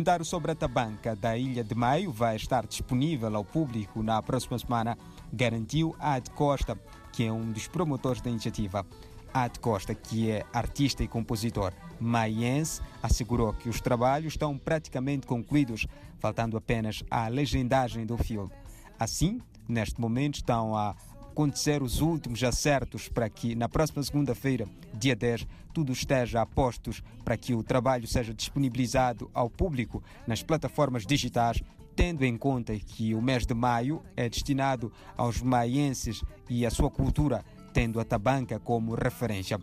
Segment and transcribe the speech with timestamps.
[0.00, 4.58] documentário sobre a tabanca da Ilha de Maio vai estar disponível ao público na próxima
[4.58, 4.96] semana,
[5.30, 6.78] garantiu Ad Costa,
[7.12, 8.86] que é um dos promotores da iniciativa.
[9.34, 15.86] Ad Costa, que é artista e compositor maiense, assegurou que os trabalhos estão praticamente concluídos,
[16.18, 18.50] faltando apenas a legendagem do filme.
[18.98, 19.38] Assim,
[19.68, 20.96] neste momento estão a
[21.30, 27.02] acontecer os últimos acertos para que na próxima segunda-feira, dia 10, tudo esteja a postos
[27.24, 31.62] para que o trabalho seja disponibilizado ao público nas plataformas digitais,
[31.94, 36.90] tendo em conta que o mês de maio é destinado aos maienses e a sua
[36.90, 39.58] cultura, tendo a tabanca como referência.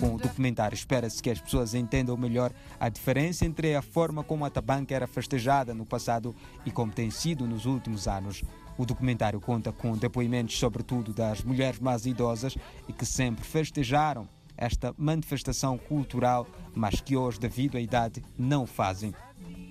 [0.00, 4.44] Com o documentário, espera-se que as pessoas entendam melhor a diferença entre a forma como
[4.44, 8.42] a tabanca era festejada no passado e como tem sido nos últimos anos.
[8.78, 12.56] O documentário conta com depoimentos, sobretudo das mulheres mais idosas
[12.88, 19.14] e que sempre festejaram esta manifestação cultural, mas que hoje, devido à idade, não fazem.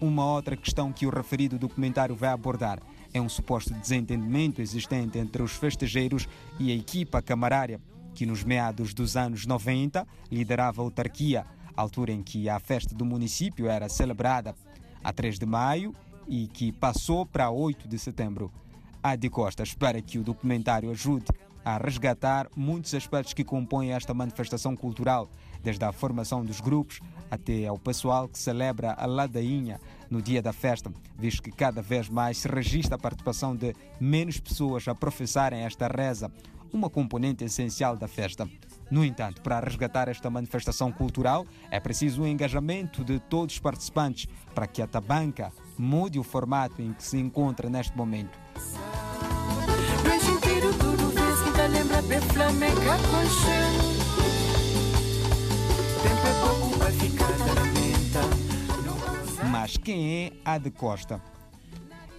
[0.02, 2.80] Uma outra questão que o referido documentário vai abordar
[3.14, 6.28] é um suposto desentendimento existente entre os festejeiros
[6.60, 7.80] e a equipa camarária,
[8.14, 13.06] que nos meados dos anos 90 liderava a autarquia, altura em que a festa do
[13.06, 14.56] município era celebrada
[15.04, 15.96] a 3 de maio
[16.28, 18.52] e que passou para 8 de setembro.
[19.02, 21.26] A de Costa espera que o documentário ajude
[21.64, 25.30] a resgatar muitos aspectos que compõem esta manifestação cultural,
[25.64, 29.80] desde a formação dos grupos até ao pessoal que celebra a ladainha
[30.10, 34.40] no dia da festa, visto que cada vez mais se registra a participação de menos
[34.40, 36.32] pessoas a professarem esta reza,
[36.74, 38.48] uma componente essencial da festa.
[38.90, 44.28] No entanto, para resgatar esta manifestação cultural, é preciso o engajamento de todos os participantes
[44.56, 48.38] para que a tabanca mude o formato em que se encontra neste momento.
[59.52, 61.22] Mas quem é a de Costa?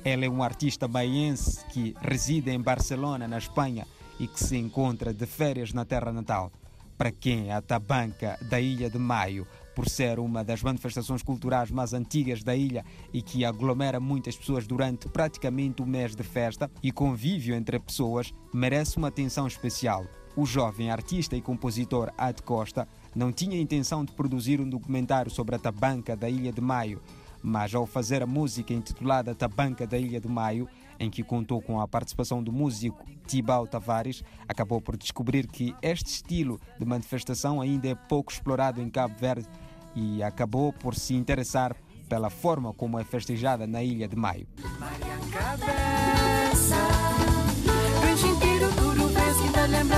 [0.04, 3.86] Ela é um artista baiense que reside em Barcelona, na Espanha,
[4.18, 6.52] e que se encontra de férias na terra natal.
[6.96, 11.94] Para quem a Tabanca da Ilha de Maio, por ser uma das manifestações culturais mais
[11.94, 16.92] antigas da ilha e que aglomera muitas pessoas durante praticamente o mês de festa e
[16.92, 20.04] convívio entre pessoas, merece uma atenção especial.
[20.36, 25.56] O jovem artista e compositor Ad Costa não tinha intenção de produzir um documentário sobre
[25.56, 27.02] a Tabanca da Ilha de Maio,
[27.42, 30.68] mas ao fazer a música intitulada Tabanca da Ilha de Maio,
[31.00, 36.06] em que contou com a participação do músico Tibau Tavares, acabou por descobrir que este
[36.06, 39.48] estilo de manifestação ainda é pouco explorado em Cabo Verde
[39.96, 41.74] e acabou por se interessar
[42.08, 44.46] pela forma como é festejada na Ilha de Maio.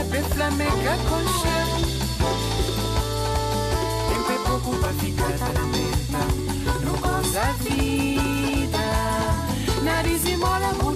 [0.02, 0.96] Lembra flamenga
[4.08, 5.28] Tempo é pouco para ficar
[6.84, 8.78] Não goza vida
[9.82, 10.92] Nariz e mola, vou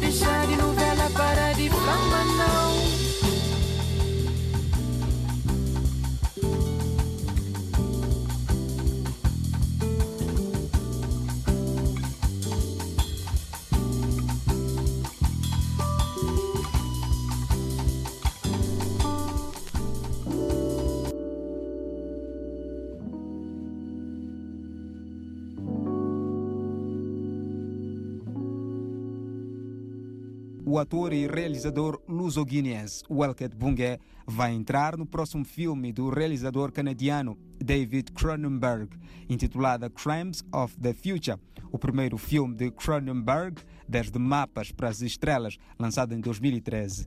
[30.76, 37.38] o ator e realizador luso-guineense Welket Bungé vai entrar no próximo filme do realizador canadiano
[37.58, 38.90] David Cronenberg,
[39.26, 41.40] intitulada Crimes of the Future,
[41.72, 47.06] o primeiro filme de Cronenberg desde Mapas para as Estrelas, lançado em 2013.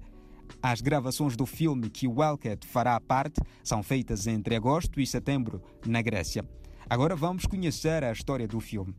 [0.64, 6.02] As gravações do filme que Welket fará parte são feitas entre agosto e setembro na
[6.02, 6.44] Grécia.
[6.90, 8.96] Agora vamos conhecer a história do filme.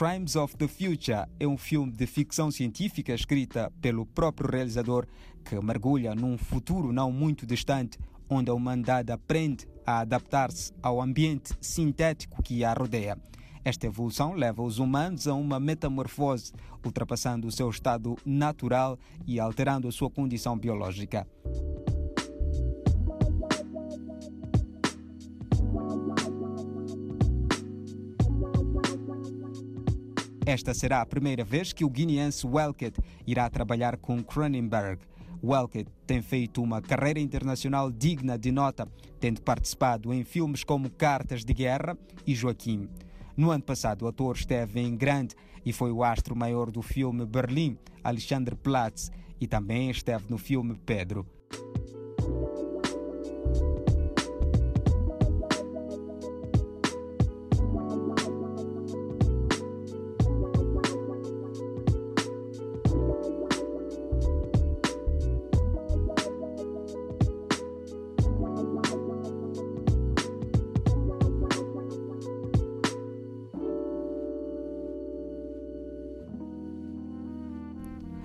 [0.00, 5.06] Crimes of the Future é um filme de ficção científica escrita pelo próprio realizador
[5.44, 11.52] que mergulha num futuro não muito distante onde a humanidade aprende a adaptar-se ao ambiente
[11.60, 13.18] sintético que a rodeia.
[13.62, 19.86] Esta evolução leva os humanos a uma metamorfose, ultrapassando o seu estado natural e alterando
[19.86, 21.28] a sua condição biológica.
[30.50, 35.00] Esta será a primeira vez que o guineense Welket irá trabalhar com Cronenberg.
[35.40, 38.88] Welket tem feito uma carreira internacional digna de nota,
[39.20, 42.88] tendo participado em filmes como Cartas de Guerra e Joaquim.
[43.36, 47.24] No ano passado, o ator esteve em grande e foi o astro maior do filme
[47.24, 49.08] Berlim, Alexandre Platz,
[49.40, 51.24] e também esteve no filme Pedro.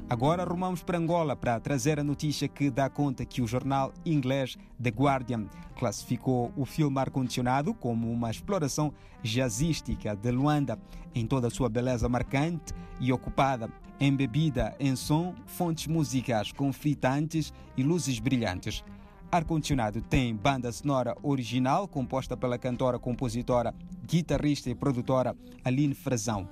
[0.07, 4.55] Agora rumamos para Angola para trazer a notícia que dá conta que o jornal inglês
[4.81, 8.93] The Guardian classificou o filme Ar-Condicionado como uma exploração
[9.23, 10.77] jazzística de Luanda
[11.15, 13.67] em toda a sua beleza marcante e ocupada,
[13.99, 18.83] embebida em som, fontes musicais conflitantes e luzes brilhantes.
[19.31, 23.73] Ar-Condicionado tem banda sonora original composta pela cantora, compositora,
[24.05, 26.47] guitarrista e produtora Aline Frazão.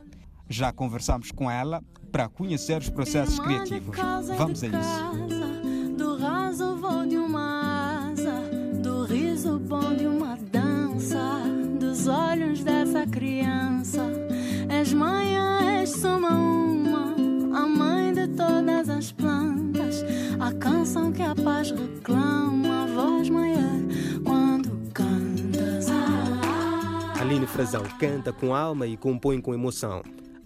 [0.53, 3.97] Já conversamos com ela para conhecer os processos criativos.
[4.37, 5.97] Vamos a isso.
[5.97, 8.39] Do raso voo de uma asa,
[8.83, 11.41] do riso bom de uma dança,
[11.79, 14.03] dos olhos dessa criança.
[14.69, 15.39] És mãe,
[15.79, 17.15] és soma uma,
[17.57, 20.05] a mãe de todas as plantas,
[20.39, 23.81] a canção que a paz reclama, a voz maior
[24.23, 25.87] quando cantas.
[27.19, 30.03] Aline Frazão canta com alma e compõe com emoção.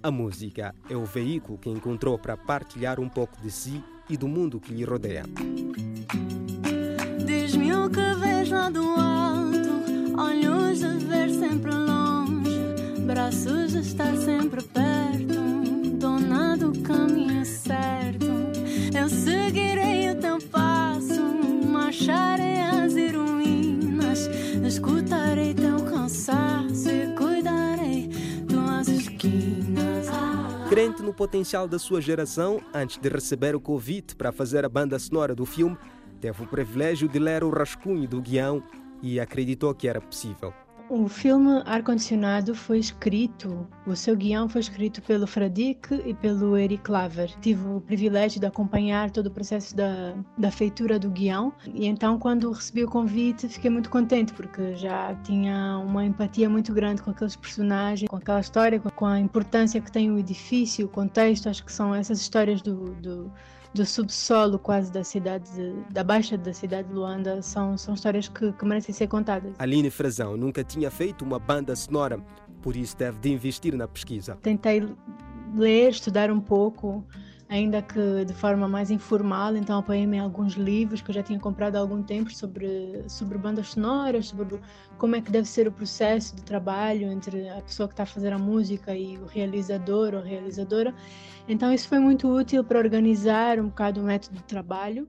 [0.08, 4.26] A música é o veículo que encontrou para partilhar um pouco de si e do
[4.26, 5.26] mundo que lhe rodeia.
[7.26, 14.16] Diz-me o que vês lá do alto, olhos de ver sempre longe, braços de estar
[14.16, 18.28] sempre perto, dona do caminho certo.
[18.98, 19.67] Eu seguirei
[31.18, 35.48] potencial da sua geração, antes de receber o convite para fazer a banda sonora do
[35.48, 35.76] filme,
[36.22, 38.64] teve o privilégio de ler o rascunho do guião
[39.02, 40.54] e acreditou que era possível.
[40.90, 46.82] O filme Ar-Condicionado foi escrito, o seu guião foi escrito pelo Fradique e pelo Eric
[46.82, 47.30] Claver.
[47.42, 52.18] Tive o privilégio de acompanhar todo o processo da, da feitura do guião e então
[52.18, 57.12] quando recebi o convite fiquei muito contente porque já tinha uma empatia muito grande com
[57.12, 61.66] aqueles personagens, com aquela história, com a importância que tem o edifício, o contexto, acho
[61.66, 63.30] que são essas histórias do, do
[63.74, 68.28] do subsolo quase da cidade, de, da baixa da cidade de Luanda, são, são histórias
[68.28, 69.54] que, que merecem ser contadas.
[69.60, 72.20] Aline Frazão nunca tinha feito uma banda sonora,
[72.62, 74.38] por isso deve de investir na pesquisa.
[74.42, 74.88] Tentei
[75.56, 77.06] ler, estudar um pouco,
[77.50, 81.40] ainda que de forma mais informal, então apoiei-me em alguns livros que eu já tinha
[81.40, 84.60] comprado há algum tempo sobre, sobre bandas sonoras, sobre
[84.98, 88.06] como é que deve ser o processo de trabalho entre a pessoa que está a
[88.06, 90.94] fazer a música e o realizador ou realizadora.
[91.48, 95.08] Então isso foi muito útil para organizar um bocado o método de trabalho.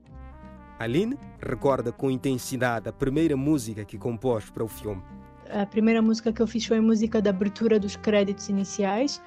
[0.79, 5.03] Aline recorda com intensidade a primeira música que compôs para o filme.
[5.49, 9.21] A primeira música que eu fiz foi a música da abertura dos créditos iniciais,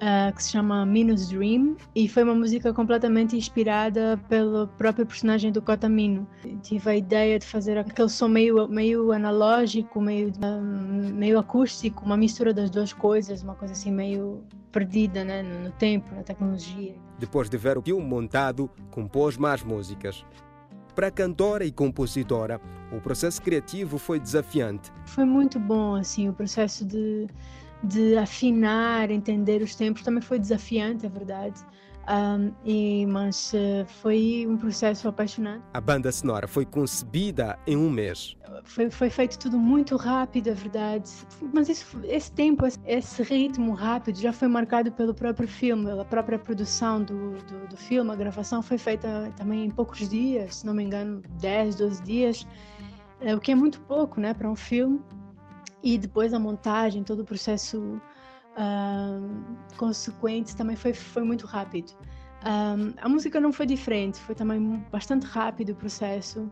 [0.00, 5.52] uh, que se chama Minus Dream, e foi uma música completamente inspirada pelo próprio personagem
[5.52, 6.26] do Cotamino.
[6.62, 12.16] Tive a ideia de fazer aquele som meio, meio analógico, meio, uh, meio acústico, uma
[12.16, 14.42] mistura das duas coisas, uma coisa assim meio
[14.72, 16.94] perdida né, no tempo, na tecnologia.
[17.18, 20.24] Depois de ver o filme montado, compôs mais músicas.
[20.94, 22.60] Para a cantora e compositora,
[22.92, 24.92] o processo criativo foi desafiante.
[25.06, 27.26] Foi muito bom, assim, o processo de,
[27.84, 31.64] de afinar, entender os tempos também foi desafiante, é verdade.
[32.08, 35.62] Um, e, mas uh, foi um processo apaixonante.
[35.72, 38.36] A banda sonora foi concebida em um mês.
[38.64, 41.08] Foi, foi feito tudo muito rápido, é verdade.
[41.52, 46.38] Mas isso, esse tempo, esse ritmo rápido já foi marcado pelo próprio filme, pela própria
[46.38, 48.10] produção do, do, do filme.
[48.10, 52.46] A gravação foi feita também em poucos dias, se não me engano, 10, 12 dias,
[53.20, 55.00] é, o que é muito pouco né, para um filme.
[55.82, 58.00] E depois a montagem, todo o processo
[58.58, 61.92] um, consequentes também foi, foi muito rápido.
[62.44, 66.50] Um, a música não foi diferente, foi também bastante rápido o processo.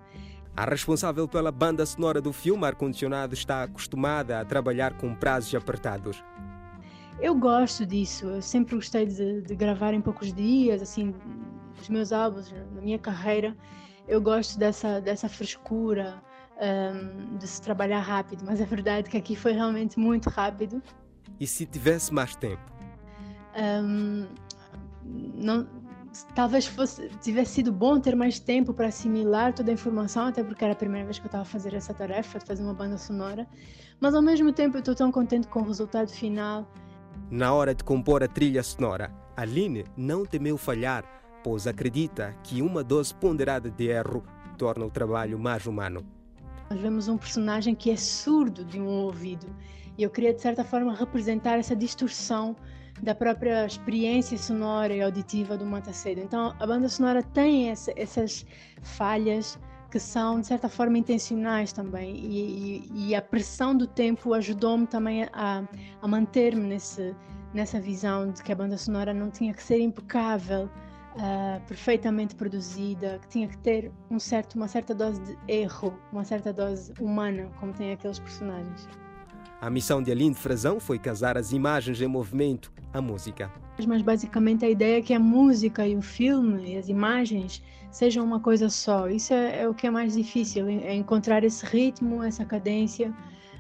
[0.57, 6.23] A responsável pela banda sonora do filme Ar-Condicionado está acostumada a trabalhar com prazos apertados.
[7.21, 11.15] Eu gosto disso, eu sempre gostei de, de gravar em poucos dias, assim,
[11.81, 13.57] os meus álbuns, na minha carreira.
[14.07, 16.23] Eu gosto dessa, dessa frescura,
[16.59, 20.83] um, de se trabalhar rápido, mas é verdade que aqui foi realmente muito rápido.
[21.39, 22.63] E se tivesse mais tempo?
[23.57, 24.27] Um,
[25.05, 25.67] não,
[26.35, 30.65] talvez fosse, tivesse sido bom ter mais tempo para assimilar toda a informação, até porque
[30.65, 32.99] era a primeira vez que eu estava a fazer essa tarefa, de fazer uma banda
[32.99, 33.47] sonora.
[34.01, 36.67] Mas ao mesmo tempo eu estou tão contente com o resultado final.
[37.31, 41.05] Na hora de compor a trilha sonora, Aline não temeu falhar,
[41.43, 44.25] pois acredita que uma dose ponderada de erro
[44.57, 46.18] torna o trabalho mais humano.
[46.71, 49.47] Nós vemos um personagem que é surdo de um ouvido
[49.97, 52.55] e eu queria de certa forma representar essa distorção
[53.03, 56.21] da própria experiência sonora e auditiva do Mata Cedo.
[56.21, 58.45] Então a banda sonora tem essa, essas
[58.83, 59.59] falhas
[59.91, 64.87] que são de certa forma intencionais também e, e, e a pressão do tempo ajudou-me
[64.87, 65.65] também a,
[66.03, 66.79] a manter-me
[67.55, 70.69] nessa visão de que a banda sonora não tinha que ser impecável,
[71.19, 76.25] uh, perfeitamente produzida, que tinha que ter um certo, uma certa dose de erro, uma
[76.25, 78.89] certa dose humana, como tem aqueles personagens.
[79.61, 83.51] A missão de Aline Frazão foi casar as imagens em movimento à música.
[83.87, 88.25] Mas basicamente a ideia é que a música e o filme e as imagens sejam
[88.25, 89.09] uma coisa só.
[89.09, 93.13] Isso é, é o que é mais difícil, é encontrar esse ritmo, essa cadência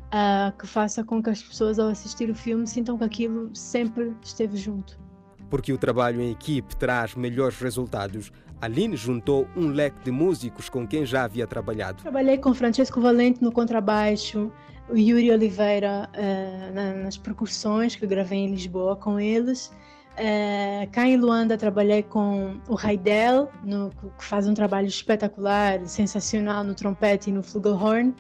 [0.09, 4.15] uh, que faça com que as pessoas ao assistir o filme sintam que aquilo sempre
[4.23, 5.08] esteve junto.
[5.50, 8.31] Porque o trabalho em equipe traz melhores resultados.
[8.61, 12.02] Aline juntou um leque de músicos com quem já havia trabalhado.
[12.02, 14.50] Trabalhei com Francesco Valente no contrabaixo,
[14.88, 19.71] o Yuri Oliveira uh, na, nas percussões que gravei em Lisboa com eles.
[20.19, 26.64] Uh, cá em Luanda trabalhei com o Raidel, no, que faz um trabalho espetacular, sensacional
[26.64, 28.12] no trompete e no flugelhorn,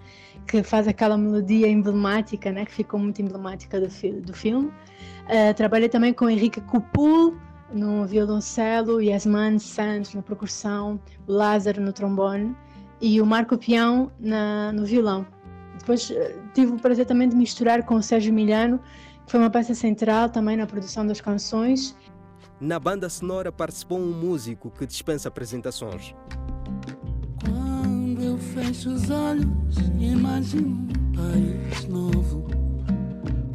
[0.48, 4.68] que faz aquela melodia emblemática, né, que ficou muito emblemática do, fi do filme.
[4.68, 7.36] Uh, trabalhei também com Henrique Cupul
[7.72, 12.56] no violoncelo, Yasman Santos na percussão, o Lázaro no trombone
[12.98, 15.26] e o Marco Peão na, no violão.
[15.78, 18.80] Depois eh, tive o prazer também de misturar com o Sérgio Milhano,
[19.24, 21.94] que foi uma peça central também na produção das canções.
[22.58, 26.14] Na banda sonora participou um músico que dispensa apresentações.
[28.38, 32.46] Fecho os olhos, imagino um país novo.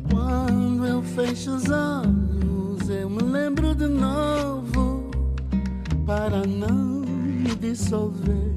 [0.09, 5.09] Quando eu fecho os olhos, eu me lembro de novo
[6.05, 8.53] para não me dissolver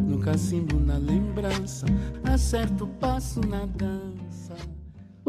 [0.00, 1.86] no cacimbo, na lembrança,
[2.24, 4.25] acerto o passo na dança.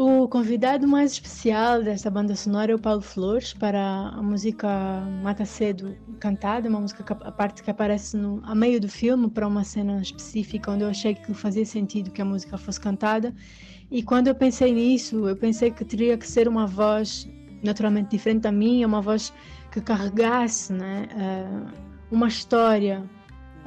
[0.00, 4.68] O convidado mais especial desta banda sonora é o Paulo Flores para a música
[5.24, 9.44] Mata Cedo cantada, uma música a parte que aparece no, a meio do filme para
[9.44, 13.34] uma cena específica onde eu achei que fazia sentido que a música fosse cantada.
[13.90, 17.28] E quando eu pensei nisso, eu pensei que teria que ser uma voz
[17.64, 19.34] naturalmente diferente da minha, uma voz
[19.72, 21.72] que carregasse né, uh,
[22.12, 23.02] uma história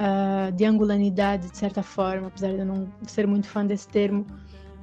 [0.00, 4.24] uh, de angulanidade, de certa forma, apesar de eu não ser muito fã desse termo.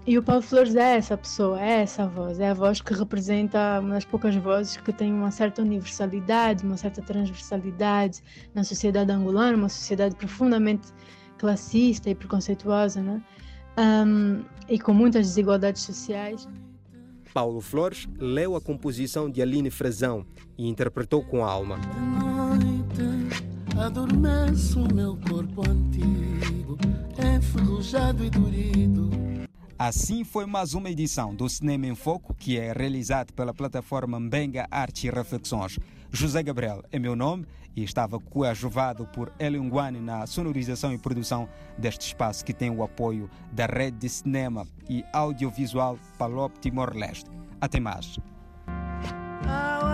[0.09, 3.79] E o Paulo Flores é essa pessoa, é essa voz, é a voz que representa
[3.79, 8.23] uma das poucas vozes que tem uma certa universalidade, uma certa transversalidade
[8.55, 10.87] na sociedade angolana, uma sociedade profundamente
[11.37, 13.21] classista e preconceituosa, né?
[13.77, 16.49] Um, e com muitas desigualdades sociais.
[17.31, 20.25] Paulo Flores leu a composição de Aline Frazão
[20.57, 21.77] e interpretou com alma
[23.79, 26.77] adormeço meu corpo antigo,
[27.17, 29.18] enferrujado e dorido.
[29.79, 34.67] Assim foi mais uma edição do Cinema em Foco, que é realizado pela plataforma Mbenga
[34.69, 35.79] Arte e Reflexões.
[36.11, 41.47] José Gabriel é meu nome e estava coadjuvado por Elion Guani na sonorização e produção
[41.77, 47.29] deste espaço que tem o apoio da Rede de Cinema e Audiovisual Palop Timor-Leste.
[47.61, 48.19] Até mais.
[49.45, 49.89] Ah.